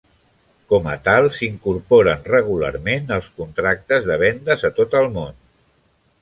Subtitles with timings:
[0.71, 5.39] Com a tal, s'incorporen regularment als contractes de vendes a tot el món.